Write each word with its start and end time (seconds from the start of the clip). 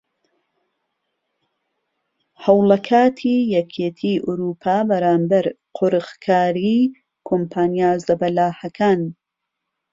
هەوڵەکاتی 2.43 3.37
یەکیەتی 3.55 4.21
ئەوروپا 4.25 4.77
بەرامبەر 4.89 5.45
قۆرغکاری 5.77 6.79
کۆمپانیا 7.27 7.91
زەبەلاحەکان 8.05 9.01